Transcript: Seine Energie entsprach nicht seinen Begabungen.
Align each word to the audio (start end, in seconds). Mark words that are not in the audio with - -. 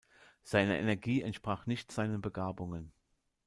Seine 0.41 0.79
Energie 0.79 1.21
entsprach 1.21 1.67
nicht 1.67 1.91
seinen 1.91 2.21
Begabungen. 2.21 2.91